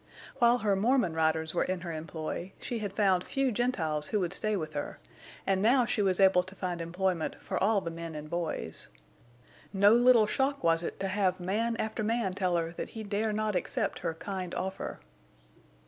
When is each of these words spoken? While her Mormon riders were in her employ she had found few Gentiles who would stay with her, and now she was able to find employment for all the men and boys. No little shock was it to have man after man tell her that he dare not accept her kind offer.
While 0.39 0.57
her 0.57 0.75
Mormon 0.75 1.13
riders 1.13 1.53
were 1.53 1.63
in 1.63 1.81
her 1.81 1.91
employ 1.93 2.53
she 2.59 2.79
had 2.79 2.91
found 2.91 3.23
few 3.23 3.51
Gentiles 3.51 4.07
who 4.07 4.19
would 4.19 4.33
stay 4.33 4.55
with 4.55 4.73
her, 4.73 4.97
and 5.45 5.61
now 5.61 5.85
she 5.85 6.01
was 6.01 6.19
able 6.19 6.41
to 6.41 6.55
find 6.55 6.81
employment 6.81 7.35
for 7.39 7.63
all 7.63 7.81
the 7.81 7.91
men 7.91 8.15
and 8.15 8.27
boys. 8.27 8.87
No 9.71 9.93
little 9.93 10.25
shock 10.25 10.63
was 10.63 10.81
it 10.81 10.99
to 11.01 11.07
have 11.07 11.39
man 11.39 11.77
after 11.77 12.03
man 12.03 12.33
tell 12.33 12.55
her 12.57 12.71
that 12.71 12.89
he 12.89 13.03
dare 13.03 13.31
not 13.31 13.55
accept 13.55 13.99
her 13.99 14.15
kind 14.15 14.55
offer. 14.55 14.99